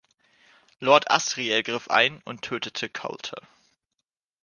[0.79, 3.39] Lord Asriel griff ein und tötete Coulter.